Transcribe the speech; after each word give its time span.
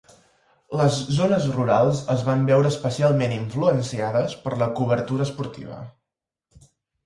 Les 0.77 0.95
zones 1.17 1.45
rurals 1.57 1.99
es 2.15 2.23
van 2.31 2.49
veure 2.49 2.73
especialment 2.77 3.37
influenciades 3.37 4.37
per 4.47 4.57
la 4.65 4.73
cobertura 4.81 5.31
esportiva. 5.31 5.81